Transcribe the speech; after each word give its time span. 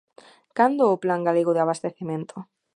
¿Cando 0.57 0.83
o 0.93 1.01
plan 1.03 1.21
galego 1.27 1.51
de 1.55 1.61
abastecemento? 1.63 2.37